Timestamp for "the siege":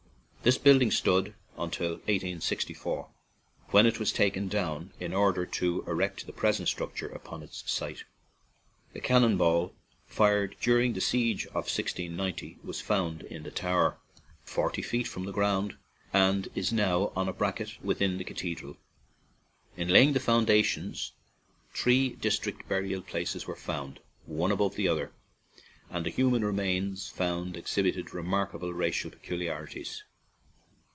10.93-11.45